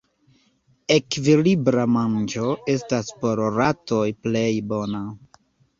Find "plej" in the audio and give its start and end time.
4.27-4.49